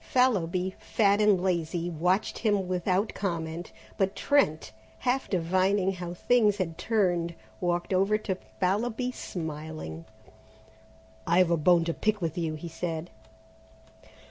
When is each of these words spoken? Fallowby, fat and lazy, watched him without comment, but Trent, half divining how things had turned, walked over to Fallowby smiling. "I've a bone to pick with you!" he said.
Fallowby, 0.03 0.71
fat 0.79 1.21
and 1.21 1.39
lazy, 1.39 1.87
watched 1.87 2.39
him 2.39 2.67
without 2.67 3.13
comment, 3.13 3.71
but 3.99 4.15
Trent, 4.15 4.71
half 4.97 5.29
divining 5.29 5.91
how 5.91 6.15
things 6.15 6.57
had 6.57 6.75
turned, 6.79 7.35
walked 7.59 7.93
over 7.93 8.17
to 8.17 8.33
Fallowby 8.59 9.11
smiling. 9.11 10.05
"I've 11.27 11.51
a 11.51 11.55
bone 11.57 11.83
to 11.85 11.93
pick 11.93 12.19
with 12.19 12.35
you!" 12.35 12.55
he 12.55 12.67
said. 12.67 13.11